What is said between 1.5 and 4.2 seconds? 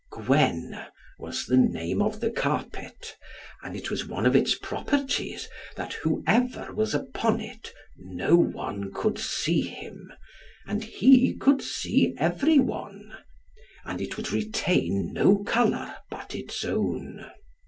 name of the carpet, and it was